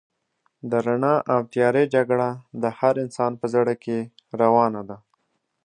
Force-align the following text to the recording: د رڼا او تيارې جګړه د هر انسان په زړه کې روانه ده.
د 0.69 0.71
رڼا 0.85 1.15
او 1.33 1.39
تيارې 1.51 1.83
جګړه 1.95 2.29
د 2.61 2.63
هر 2.77 2.93
انسان 3.03 3.31
په 3.41 3.45
زړه 3.53 3.73
کې 3.83 3.97
روانه 4.41 4.81
ده. 4.89 4.97